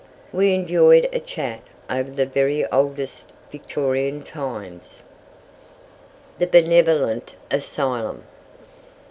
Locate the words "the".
2.09-2.25, 6.39-6.47